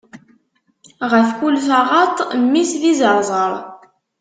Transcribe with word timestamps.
Ɣef 1.11 1.27
kul 1.39 1.55
taɣaṭ, 1.67 2.17
mmi-s 2.43 2.71
d 2.81 2.83
izeṛzeṛ. 2.91 3.53